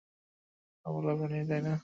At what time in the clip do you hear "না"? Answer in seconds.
1.61-1.73